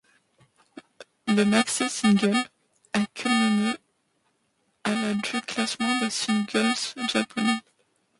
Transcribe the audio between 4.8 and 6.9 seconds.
à la du classement des singles